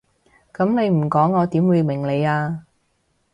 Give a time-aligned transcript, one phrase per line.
[0.51, 2.65] 噉你唔講我點會明你啊？